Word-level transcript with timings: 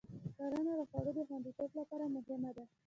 کرنه 0.37 0.73
د 0.79 0.81
خوړو 0.89 1.11
د 1.17 1.19
خوندیتوب 1.27 1.71
لپاره 1.79 2.05
مهمه 2.15 2.51
ده. 2.57 2.63